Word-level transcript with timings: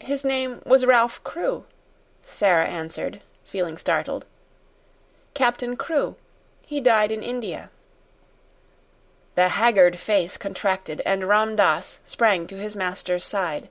"His 0.00 0.24
name 0.24 0.60
was 0.66 0.84
Ralph 0.84 1.22
Crewe," 1.22 1.64
Sara 2.24 2.66
answered, 2.66 3.20
feeling 3.44 3.76
startled. 3.76 4.26
"Captain 5.32 5.76
Crewe. 5.76 6.16
He 6.66 6.80
died 6.80 7.12
in 7.12 7.22
India." 7.22 7.70
The 9.36 9.50
haggard 9.50 9.96
face 10.00 10.36
contracted, 10.36 11.02
and 11.06 11.28
Ram 11.28 11.54
Dass 11.54 12.00
sprang 12.04 12.48
to 12.48 12.56
his 12.58 12.74
master's 12.74 13.24
side. 13.24 13.68